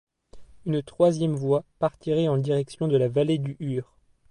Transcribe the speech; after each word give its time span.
Une 0.65 0.81
troisième 0.81 1.35
voie 1.35 1.63
partirait 1.77 2.27
en 2.27 2.39
direction 2.39 2.87
de 2.87 2.97
la 2.97 3.07
vallée 3.07 3.37
du 3.37 3.55
Hure. 3.59 3.95